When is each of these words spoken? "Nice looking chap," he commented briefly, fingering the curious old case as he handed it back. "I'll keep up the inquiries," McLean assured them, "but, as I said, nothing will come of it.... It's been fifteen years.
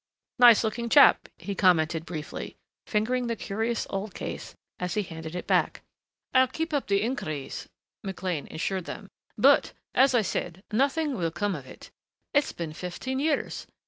"Nice 0.39 0.63
looking 0.63 0.89
chap," 0.89 1.29
he 1.37 1.53
commented 1.53 2.07
briefly, 2.07 2.55
fingering 2.87 3.27
the 3.27 3.35
curious 3.35 3.85
old 3.91 4.15
case 4.15 4.55
as 4.79 4.95
he 4.95 5.03
handed 5.03 5.35
it 5.35 5.45
back. 5.45 5.83
"I'll 6.33 6.47
keep 6.47 6.73
up 6.73 6.87
the 6.87 7.03
inquiries," 7.03 7.69
McLean 8.03 8.47
assured 8.49 8.85
them, 8.85 9.11
"but, 9.37 9.73
as 9.93 10.15
I 10.15 10.23
said, 10.23 10.63
nothing 10.73 11.15
will 11.15 11.29
come 11.29 11.53
of 11.53 11.67
it.... 11.67 11.91
It's 12.33 12.51
been 12.51 12.73
fifteen 12.73 13.19
years. 13.19 13.67